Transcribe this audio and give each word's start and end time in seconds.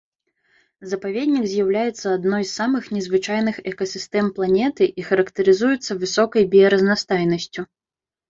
Запаведнік 0.91 1.43
з'яўляецца 1.49 2.07
адной 2.19 2.43
з 2.45 2.51
самых 2.59 2.83
незвычайных 2.95 3.55
экасістэм 3.73 4.25
планеты 4.39 4.83
і 5.03 5.07
характарызуецца 5.09 5.99
высокай 6.05 6.43
біяразнастайнасцю. 6.55 7.61